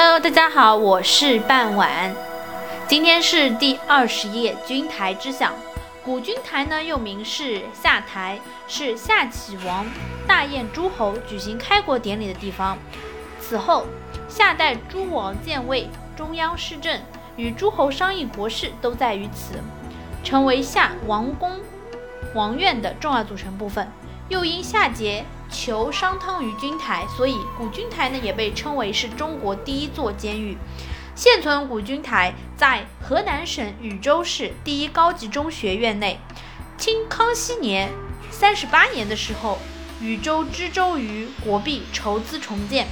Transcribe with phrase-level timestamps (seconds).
[0.00, 2.14] Hello，大家好，我是半晚。
[2.86, 5.52] 今天是第二十页，军台之享。
[6.04, 8.38] 古军台呢，又名是下台，
[8.68, 9.84] 是夏启王
[10.24, 12.78] 大宴诸侯、举行开国典礼的地方。
[13.40, 13.86] 此后，
[14.28, 17.00] 夏代诸王建位，中央施政
[17.34, 19.54] 与诸侯商议国事都在于此，
[20.22, 21.58] 成为夏王宫、
[22.36, 23.90] 王苑的重要组成部分。
[24.28, 30.56] 又因夏桀求商汤于君台，所以古君台呢也被称为是中国第一座监狱。
[31.14, 36.20] 现存古君台在河南省禹州市第一高级中学院内。
[36.76, 37.90] 清康熙年
[38.30, 39.58] 三十八年的时候，
[40.00, 42.86] 禹州知州于国币筹资重建，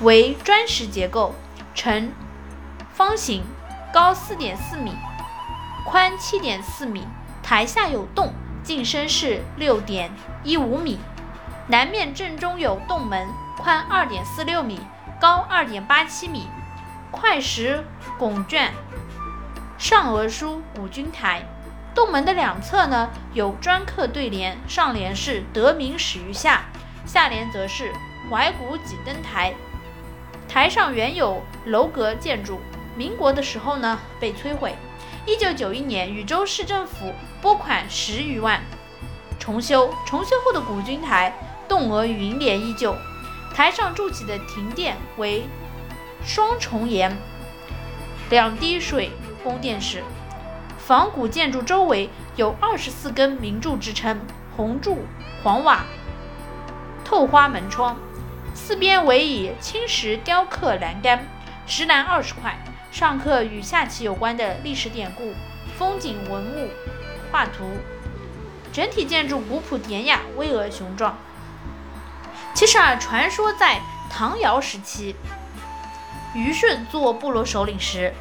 [0.00, 1.36] 为砖石结构，
[1.76, 2.10] 呈
[2.92, 3.44] 方形，
[3.94, 4.92] 高四点四米，
[5.86, 7.06] 宽七点四米，
[7.40, 8.32] 台下有洞。
[8.62, 10.10] 进深是六点
[10.44, 10.98] 一五米，
[11.68, 14.80] 南面正中有洞门，宽二点四六米，
[15.20, 16.46] 高二点八七米，
[17.10, 17.84] 块石
[18.18, 18.72] 拱券，
[19.78, 21.42] 上额书“古君台”。
[21.94, 26.62] 洞门的两侧呢有砖刻对联，上联是“得名始于夏”，
[27.04, 27.92] 下联则是
[28.30, 29.54] “怀古几登台”。
[30.48, 32.60] 台上原有楼阁建筑，
[32.96, 34.74] 民国的时候呢被摧毁。
[35.26, 38.62] 一九九一年，禹州市政府拨款十余万
[39.38, 39.92] 重修。
[40.06, 41.34] 重修后的古君台
[41.68, 42.96] 栋额云帘依旧，
[43.54, 45.44] 台上筑起的亭殿为
[46.24, 47.14] 双重檐，
[48.30, 49.10] 两滴水
[49.44, 50.02] 供殿式。
[50.78, 54.18] 仿古建筑周围有二十四根明柱支撑，
[54.56, 55.04] 红柱
[55.44, 55.84] 黄瓦
[57.04, 57.96] 透花门窗，
[58.54, 61.28] 四边围以青石雕刻栏杆，
[61.66, 62.58] 石栏二十块。
[62.90, 65.32] 上刻与下棋有关的历史典故、
[65.78, 66.68] 风景文物
[67.30, 67.64] 画图，
[68.72, 71.16] 整体建筑古朴典雅、巍峨雄壮。
[72.52, 73.80] 其实啊，传说在
[74.10, 75.14] 唐尧时期，
[76.34, 78.12] 虞舜做部落首领时，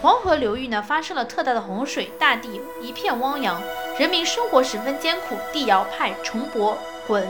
[0.00, 3.60] 黄河流域呢发生了特大的洪水，大地一片汪洋，
[3.98, 5.36] 人民生活十分艰苦。
[5.52, 7.24] 帝尧派重伯鲧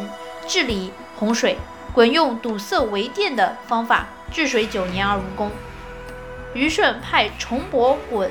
[0.47, 1.57] 治理洪水，
[1.95, 5.51] 鲧用堵塞围电的方法治水九年而无功。
[6.55, 8.29] 虞舜派重伯鲧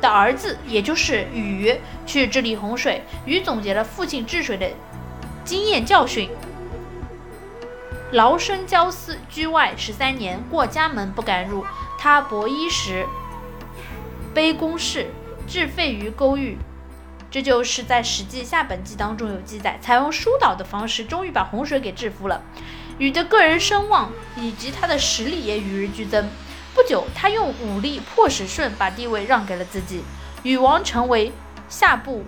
[0.00, 1.74] 的儿子，也就是禹，
[2.06, 3.02] 去治理洪水。
[3.26, 4.70] 禹总结了父亲治水的
[5.44, 6.30] 经验教训，
[8.12, 11.64] 劳身教思，居外十三年，过家门不敢入。
[11.98, 13.04] 他薄衣时，
[14.32, 15.10] 背弓事，
[15.46, 16.56] 置废于沟域。
[17.30, 22.40] 这就是在《史记·下本纪》当中有记载，采用疏导的方式，终于把洪水给制服了。
[22.96, 26.26] 禹的个人声望以及他的实力也与日俱增。
[26.74, 30.04] 不久，他用武力迫使舜把地位让给了自己，
[30.42, 31.32] 禹王成为
[31.68, 32.24] 夏部，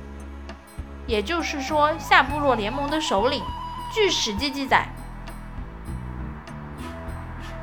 [1.06, 3.42] 也就是说夏部落联盟的首领。
[3.92, 4.88] 据《史记》记载，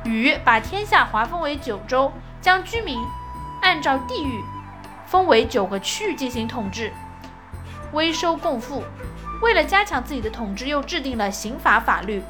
[0.04, 2.98] 禹把天下划分为九州，将居民
[3.62, 4.42] 按照地域
[5.06, 6.92] 分为九个区域进行统治，
[7.92, 8.82] 微收共赋。
[9.40, 12.22] 为了加强自己的统治，又制定了刑法法律，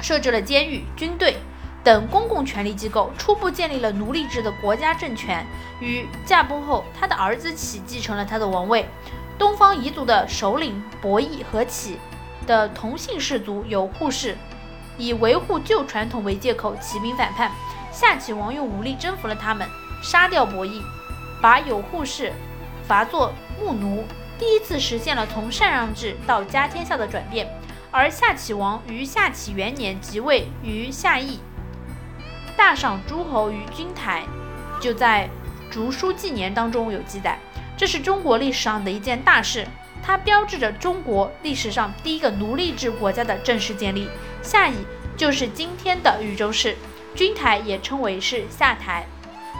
[0.00, 1.36] 设置了监狱、军队。
[1.82, 5.44] 等公共权力机构初步建立了奴隶制的国家政权。
[5.80, 8.86] 与驾崩后，他的儿子启继承了他的王位。
[9.38, 11.98] 东方彝族的首领伯益和启
[12.46, 14.36] 的同姓氏族有扈氏，
[14.98, 17.50] 以维护旧传统为借口起兵反叛。
[17.90, 19.66] 夏启王用武力征服了他们，
[20.02, 20.82] 杀掉伯益，
[21.40, 22.32] 把有扈氏
[22.86, 24.04] 罚作牧奴，
[24.38, 27.48] 第一次实现了从禅让制到家天下的转变。
[27.90, 31.40] 而夏启王于夏启元年即位于夏邑。
[32.60, 34.22] 大赏诸侯于君台，
[34.82, 35.26] 就在
[35.72, 37.38] 《竹书纪年》当中有记载。
[37.74, 39.66] 这是中国历史上的一件大事，
[40.04, 44.10] 它标志着中国历史上第一个奴隶制国家的正式建立。
[44.42, 44.74] 夏邑
[45.16, 46.76] 就是今天的禹州市，
[47.14, 49.06] 君台也称为是下台。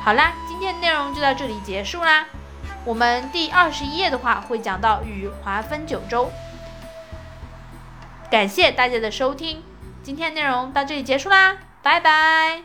[0.05, 2.27] 好啦，今天的内容就到这里结束啦。
[2.85, 6.31] 我们第二十一页的话会讲到禹划分九州。
[8.31, 9.63] 感谢大家的收听，
[10.03, 12.61] 今天内容到这里结束啦，拜拜。